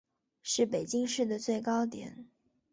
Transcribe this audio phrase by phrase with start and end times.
[0.41, 2.25] 是北京市的最高点。